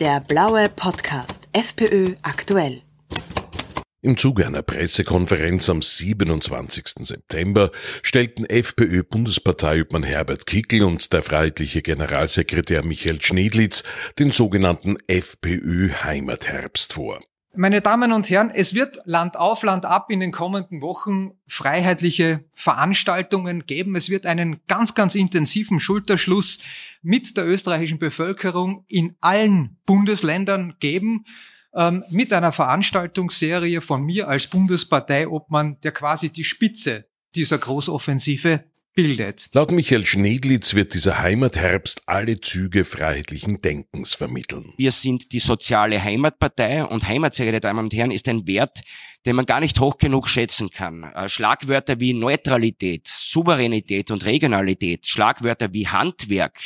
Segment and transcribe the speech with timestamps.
[0.00, 2.80] Der blaue Podcast FPÖ aktuell.
[4.00, 7.06] Im Zuge einer Pressekonferenz am 27.
[7.06, 7.70] September
[8.02, 13.84] stellten FPÖ-Bundesparteiobmann Herbert Kickel und der freiheitliche Generalsekretär Michael Schnedlitz
[14.18, 17.20] den sogenannten FPÖ-Heimatherbst vor.
[17.56, 22.44] Meine Damen und Herren, es wird Land auf, Land ab in den kommenden Wochen freiheitliche
[22.52, 23.96] Veranstaltungen geben.
[23.96, 26.60] Es wird einen ganz, ganz intensiven Schulterschluss
[27.02, 31.24] mit der österreichischen Bevölkerung in allen Bundesländern geben,
[31.74, 39.48] ähm, mit einer Veranstaltungsserie von mir als Bundesparteiobmann, der quasi die Spitze dieser Großoffensive bildet.
[39.52, 44.72] Laut Michael Schnedlitz wird dieser Heimatherbst alle Züge freiheitlichen Denkens vermitteln.
[44.76, 48.80] Wir sind die soziale Heimatpartei und Heimat, sehr geehrte Damen und Herren, ist ein Wert,
[49.26, 51.04] den man gar nicht hoch genug schätzen kann.
[51.04, 56.58] Äh, Schlagwörter wie Neutralität, Souveränität und Regionalität, Schlagwörter wie Handwerk,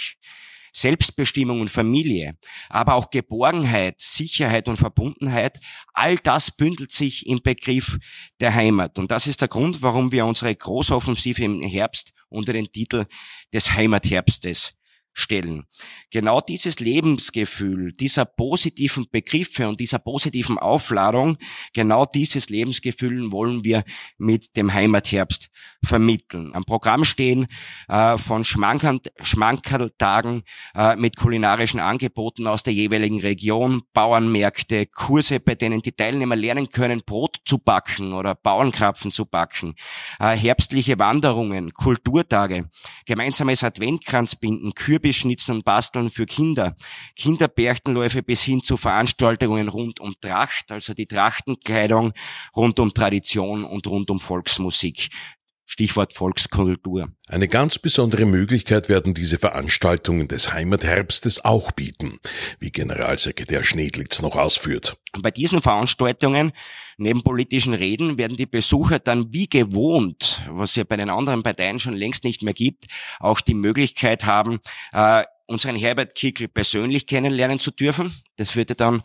[0.73, 2.37] Selbstbestimmung und Familie,
[2.69, 5.61] aber auch Geborgenheit, Sicherheit und Verbundenheit,
[5.93, 7.99] all das bündelt sich im Begriff
[8.41, 8.99] der Heimat.
[8.99, 13.07] Und das ist der Grund, warum wir unsere Großoffensive im Herbst unter den Titel
[13.53, 14.75] des Heimatherbstes
[15.15, 15.65] stellen.
[16.11, 21.39] Genau dieses Lebensgefühl, dieser positiven Begriffe und dieser positiven Aufladung,
[21.73, 23.85] genau dieses Lebensgefühl wollen wir
[24.19, 25.49] mit dem Heimatherbst
[25.85, 26.55] vermitteln.
[26.55, 27.47] Am Programm stehen
[27.89, 30.43] äh, von Schmankerltagen
[30.75, 36.71] äh, mit kulinarischen Angeboten aus der jeweiligen Region, Bauernmärkte, Kurse, bei denen die Teilnehmer lernen
[36.71, 39.75] können, Brot zu backen oder Bauernkrapfen zu backen,
[40.19, 42.69] äh, herbstliche Wanderungen, Kulturtage,
[43.07, 46.75] gemeinsames Adventkranzbinden, Kürbis Kürbisschnitzen und Basteln für Kinder,
[47.15, 52.15] Kinderbärchtenläufe bis hin zu Veranstaltungen rund um Tracht, also die Trachtenkleidung,
[52.57, 55.11] rund um Tradition und rund um Volksmusik.
[55.67, 57.09] Stichwort Volkskultur.
[57.27, 62.21] Eine ganz besondere Möglichkeit werden diese Veranstaltungen des Heimatherbstes auch bieten,
[62.59, 64.99] wie Generalsekretär Schnedlitz noch ausführt.
[65.21, 66.53] Bei diesen Veranstaltungen,
[66.99, 71.79] neben politischen Reden, werden die Besucher dann wie gewohnt, was ja bei den anderen Parteien
[71.79, 72.87] schon längst nicht mehr gibt,
[73.19, 74.61] auch die Möglichkeit haben,
[74.93, 78.13] äh, unseren Herbert Kickl persönlich kennenlernen zu dürfen.
[78.37, 79.03] Das würde dann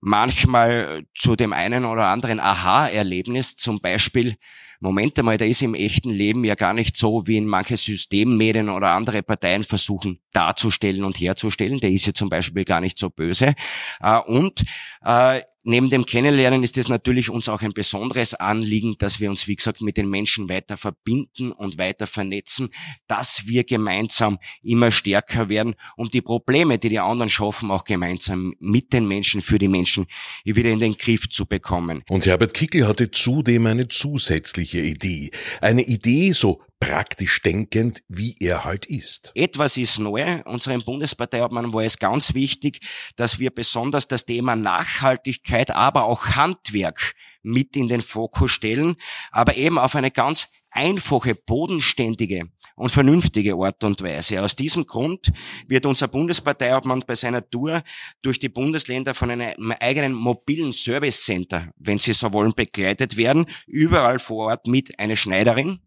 [0.00, 4.36] manchmal zu dem einen oder anderen Aha-Erlebnis, zum Beispiel
[4.80, 8.68] Moment einmal, der ist im echten Leben ja gar nicht so, wie in manche Systemmedien
[8.68, 11.80] oder andere Parteien versuchen darzustellen und herzustellen.
[11.80, 13.54] Der ist ja zum Beispiel gar nicht so böse.
[14.00, 14.62] Äh, und
[15.02, 19.48] äh, neben dem Kennenlernen ist es natürlich uns auch ein besonderes Anliegen, dass wir uns,
[19.48, 22.68] wie gesagt, mit den Menschen weiter verbinden und weiter vernetzen,
[23.06, 28.54] dass wir gemeinsam immer stärker werden, um die Probleme, die die anderen schaffen, auch gemeinsam
[28.60, 30.06] mit den Menschen, für die Menschen
[30.44, 32.02] wieder in den Griff zu bekommen.
[32.08, 35.30] Und Herbert Kickel hatte zudem eine zusätzliche Idee.
[35.60, 39.32] Eine Idee so praktisch denkend, wie er halt ist.
[39.34, 40.42] Etwas ist neu.
[40.44, 42.80] Unserem Bundesparteiobmann war es ganz wichtig,
[43.16, 48.96] dass wir besonders das Thema Nachhaltigkeit, aber auch Handwerk mit in den Fokus stellen,
[49.30, 54.42] aber eben auf eine ganz einfache, bodenständige und vernünftige Art und Weise.
[54.42, 55.32] Aus diesem Grund
[55.66, 57.82] wird unser Bundesparteiobmann bei seiner Tour
[58.22, 63.46] durch die Bundesländer von einem eigenen mobilen Service Center, wenn Sie so wollen, begleitet werden,
[63.66, 65.80] überall vor Ort mit einer Schneiderin,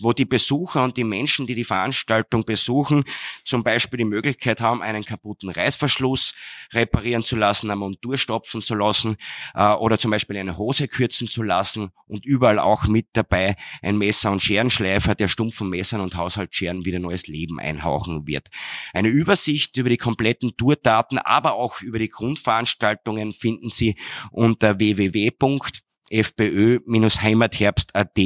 [0.00, 3.04] wo die Besucher und die Menschen, die die Veranstaltung besuchen,
[3.44, 6.34] zum Beispiel die Möglichkeit haben, einen kaputten Reißverschluss
[6.72, 9.16] reparieren zu lassen, eine Montur stopfen zu lassen
[9.54, 13.96] äh, oder zum Beispiel eine Hose kürzen zu lassen und überall auch mit dabei ein
[13.98, 18.48] Messer- und Scherenschleifer, der stumpfen Messern und Haushaltsscheren wieder neues Leben einhauchen wird.
[18.92, 23.96] Eine Übersicht über die kompletten Tourdaten, aber auch über die Grundveranstaltungen finden Sie
[24.30, 25.30] unter www
[26.10, 28.18] fpö-heimatherbst.at,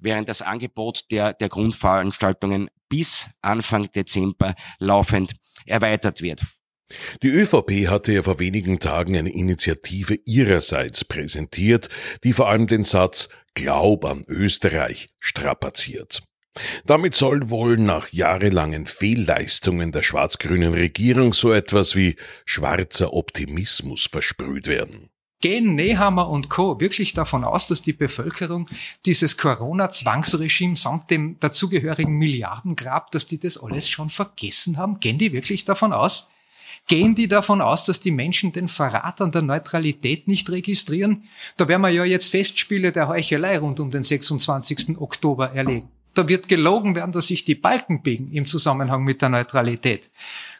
[0.00, 5.32] während das Angebot der, der Grundveranstaltungen bis Anfang Dezember laufend
[5.66, 6.42] erweitert wird.
[7.22, 11.88] Die ÖVP hatte ja vor wenigen Tagen eine Initiative ihrerseits präsentiert,
[12.24, 16.22] die vor allem den Satz Glaub an Österreich strapaziert.
[16.84, 24.66] Damit soll wohl nach jahrelangen Fehlleistungen der schwarz-grünen Regierung so etwas wie schwarzer Optimismus versprüht
[24.66, 25.10] werden.
[25.40, 26.80] Gehen Nehammer und Co.
[26.80, 28.68] wirklich davon aus, dass die Bevölkerung
[29.06, 35.00] dieses Corona-Zwangsregime samt dem dazugehörigen Milliardengrab, dass die das alles schon vergessen haben?
[35.00, 36.30] Gehen die wirklich davon aus?
[36.88, 41.24] Gehen die davon aus, dass die Menschen den Verrat an der Neutralität nicht registrieren?
[41.56, 44.98] Da werden wir ja jetzt Festspiele der Heuchelei rund um den 26.
[44.98, 45.88] Oktober erleben.
[46.14, 50.10] Da wird gelogen werden, dass sich die Balken biegen im Zusammenhang mit der Neutralität.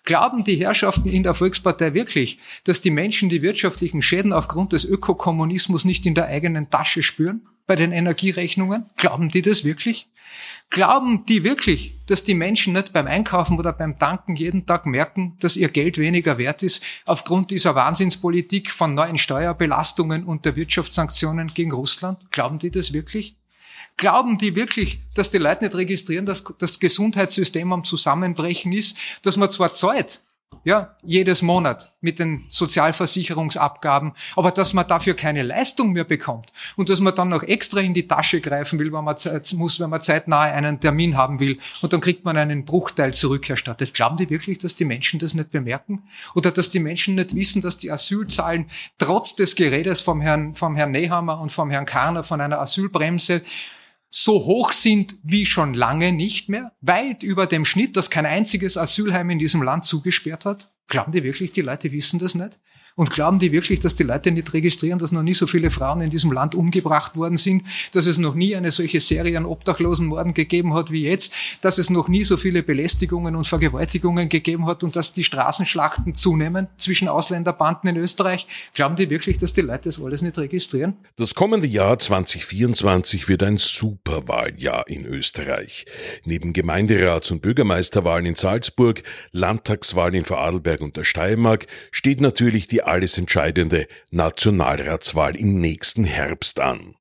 [0.05, 4.85] Glauben die Herrschaften in der Volkspartei wirklich, dass die Menschen die wirtschaftlichen Schäden aufgrund des
[4.85, 8.87] Ökokommunismus nicht in der eigenen Tasche spüren bei den Energierechnungen?
[8.97, 10.09] Glauben die das wirklich?
[10.71, 15.37] Glauben die wirklich, dass die Menschen nicht beim Einkaufen oder beim Tanken jeden Tag merken,
[15.41, 21.49] dass ihr Geld weniger wert ist aufgrund dieser Wahnsinnspolitik von neuen Steuerbelastungen und der Wirtschaftssanktionen
[21.53, 22.19] gegen Russland?
[22.31, 23.37] Glauben die das wirklich?
[23.97, 29.37] Glauben die wirklich, dass die Leute nicht registrieren, dass das Gesundheitssystem am Zusammenbrechen ist, dass
[29.37, 30.23] man zwar zahlt,
[30.65, 36.89] ja, jedes Monat mit den Sozialversicherungsabgaben, aber dass man dafür keine Leistung mehr bekommt und
[36.91, 39.17] dass man dann noch extra in die Tasche greifen will, wenn man
[39.55, 43.95] muss, wenn man zeitnah einen Termin haben will und dann kriegt man einen Bruchteil zurückerstattet.
[43.95, 46.03] Glauben die wirklich, dass die Menschen das nicht bemerken
[46.35, 48.67] oder dass die Menschen nicht wissen, dass die Asylzahlen
[48.99, 53.43] trotz des Geredes vom Herrn, vom Herrn Nehammer und vom Herrn Karner von einer Asylbremse
[54.11, 58.77] so hoch sind wie schon lange nicht mehr, weit über dem Schnitt, dass kein einziges
[58.77, 60.73] Asylheim in diesem Land zugesperrt hat?
[60.91, 62.59] Glauben die wirklich, die Leute wissen das nicht?
[62.97, 66.01] Und glauben die wirklich, dass die Leute nicht registrieren, dass noch nie so viele Frauen
[66.01, 70.35] in diesem Land umgebracht worden sind, dass es noch nie eine solche Serie an Obdachlosenmorden
[70.35, 74.83] gegeben hat wie jetzt, dass es noch nie so viele Belästigungen und Vergewaltigungen gegeben hat
[74.83, 78.47] und dass die Straßenschlachten zunehmen zwischen Ausländerbanden in Österreich?
[78.75, 80.97] Glauben die wirklich, dass die Leute das alles nicht registrieren?
[81.17, 85.87] Das kommende Jahr 2024 wird ein Superwahljahr in Österreich.
[86.25, 92.83] Neben Gemeinderats- und Bürgermeisterwahlen in Salzburg, Landtagswahlen in Vorarlberg und der Steiermark steht natürlich die
[92.83, 96.97] alles entscheidende Nationalratswahl im nächsten Herbst an.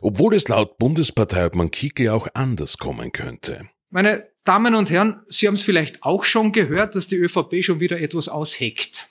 [0.00, 3.68] Obwohl es laut Bundesparteiobmann Kickel auch anders kommen könnte.
[3.90, 7.80] Meine Damen und Herren, Sie haben es vielleicht auch schon gehört, dass die ÖVP schon
[7.80, 9.08] wieder etwas ausheckt.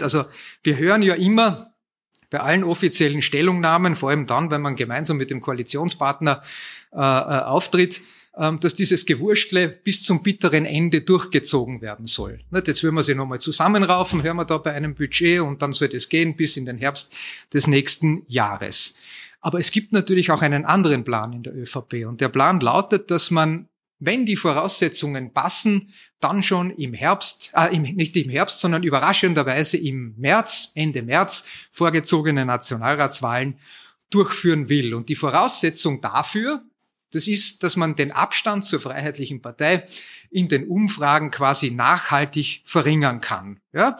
[0.00, 0.24] Also
[0.62, 1.74] wir hören ja immer
[2.30, 6.42] bei allen offiziellen Stellungnahmen, vor allem dann, wenn man gemeinsam mit dem Koalitionspartner
[6.92, 8.00] äh, äh auftritt,
[8.36, 12.40] dass dieses Gewurschtle bis zum bitteren Ende durchgezogen werden soll.
[12.52, 15.88] Jetzt will man sich nochmal zusammenraufen, hören wir da bei einem Budget und dann soll
[15.88, 17.14] das gehen bis in den Herbst
[17.54, 18.96] des nächsten Jahres.
[19.40, 23.10] Aber es gibt natürlich auch einen anderen Plan in der ÖVP und der Plan lautet,
[23.10, 23.68] dass man,
[24.00, 25.88] wenn die Voraussetzungen passen,
[26.20, 31.44] dann schon im Herbst, äh, im, nicht im Herbst, sondern überraschenderweise im März, Ende März,
[31.70, 33.58] vorgezogene Nationalratswahlen
[34.10, 34.92] durchführen will.
[34.92, 36.62] Und die Voraussetzung dafür,
[37.12, 39.86] das ist, dass man den Abstand zur Freiheitlichen Partei
[40.30, 43.60] in den Umfragen quasi nachhaltig verringern kann.
[43.72, 43.96] Ja?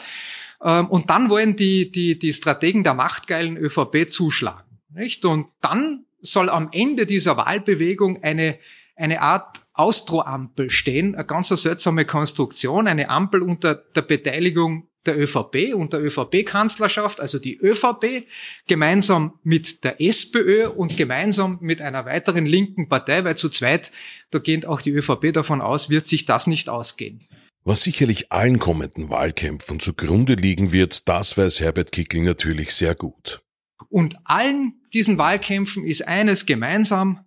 [0.63, 4.81] Ähm, und dann wollen die, die, die Strategen der machtgeilen ÖVP zuschlagen.
[4.91, 5.25] Nicht?
[5.25, 8.59] Und dann soll am Ende dieser Wahlbewegung eine,
[8.97, 15.75] eine Art Austroampel stehen, eine ganz seltsame Konstruktion, eine Ampel unter der Beteiligung der ÖVP
[15.75, 18.27] und der ÖVP-Kanzlerschaft, also die ÖVP,
[18.67, 23.91] gemeinsam mit der SPÖ und gemeinsam mit einer weiteren linken Partei, weil zu zweit,
[24.31, 27.27] da geht auch die ÖVP davon aus, wird sich das nicht ausgehen.
[27.65, 33.43] Was sicherlich allen kommenden Wahlkämpfen zugrunde liegen wird, das weiß Herbert Kickl natürlich sehr gut.
[33.89, 37.25] Und allen diesen Wahlkämpfen ist eines gemeinsam,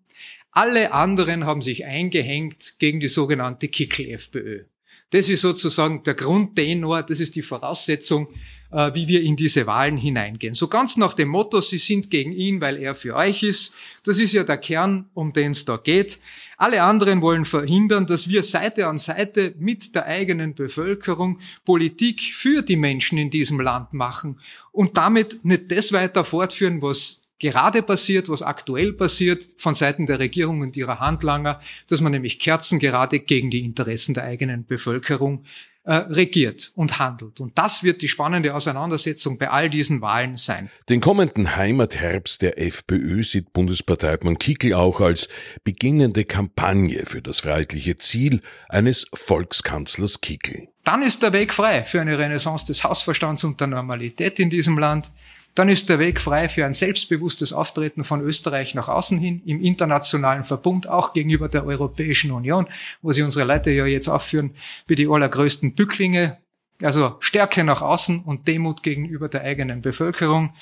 [0.52, 4.64] alle anderen haben sich eingehängt gegen die sogenannte Kickl-FPÖ.
[5.12, 8.28] Das ist sozusagen der Grundtenor, das ist die Voraussetzung,
[8.72, 10.54] äh, wie wir in diese Wahlen hineingehen.
[10.54, 13.74] So ganz nach dem Motto, Sie sind gegen ihn, weil er für euch ist.
[14.04, 16.20] Das ist ja der Kern, um den es da geht.
[16.58, 22.62] Alle anderen wollen verhindern, dass wir Seite an Seite mit der eigenen Bevölkerung Politik für
[22.62, 24.40] die Menschen in diesem Land machen
[24.72, 30.20] und damit nicht das weiter fortführen, was gerade passiert, was aktuell passiert von Seiten der
[30.20, 35.46] Regierung und ihrer Handlanger, dass man nämlich Kerzen gerade gegen die Interessen der eigenen Bevölkerung
[35.90, 37.40] äh, regiert und handelt.
[37.40, 40.70] Und das wird die spannende Auseinandersetzung bei all diesen Wahlen sein.
[40.90, 45.30] Den kommenden Heimatherbst der FPÖ sieht Bundesparteiobmann Kickel auch als
[45.64, 50.68] beginnende Kampagne für das freiheitliche Ziel eines Volkskanzlers Kickel.
[50.84, 54.78] Dann ist der Weg frei für eine Renaissance des Hausverstands und der Normalität in diesem
[54.78, 55.10] Land.
[55.60, 59.62] Dann ist der Weg frei für ein selbstbewusstes Auftreten von Österreich nach außen hin im
[59.62, 62.66] internationalen Verbund, auch gegenüber der Europäischen Union,
[63.02, 64.56] wo sie unsere Leute ja jetzt aufführen
[64.88, 66.38] wie die allergrößten Bücklinge.
[66.82, 70.54] Also Stärke nach außen und Demut gegenüber der eigenen Bevölkerung.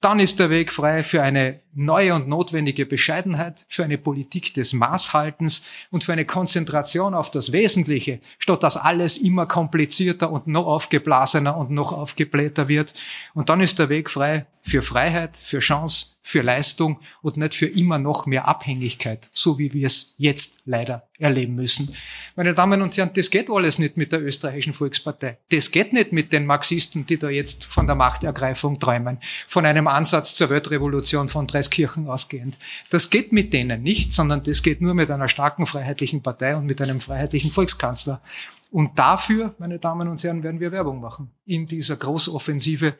[0.00, 4.72] Dann ist der Weg frei für eine neue und notwendige Bescheidenheit, für eine Politik des
[4.72, 10.66] Maßhaltens und für eine Konzentration auf das Wesentliche, statt dass alles immer komplizierter und noch
[10.66, 12.94] aufgeblasener und noch aufgeblähter wird.
[13.34, 17.66] Und dann ist der Weg frei für Freiheit, für Chance, für Leistung und nicht für
[17.66, 21.94] immer noch mehr Abhängigkeit, so wie wir es jetzt leider erleben müssen.
[22.34, 25.36] Meine Damen und Herren, das geht alles nicht mit der österreichischen Volkspartei.
[25.50, 29.86] Das geht nicht mit den Marxisten, die da jetzt von der Machtergreifung träumen, von einem
[29.86, 32.58] Ansatz zur Weltrevolution von Dreiskirchen ausgehend.
[32.90, 36.66] Das geht mit denen nicht, sondern das geht nur mit einer starken freiheitlichen Partei und
[36.66, 38.20] mit einem freiheitlichen Volkskanzler.
[38.70, 42.98] Und dafür, meine Damen und Herren, werden wir Werbung machen in dieser Großoffensive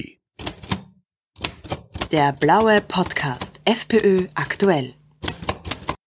[2.13, 4.95] Der blaue Podcast FPÖ aktuell.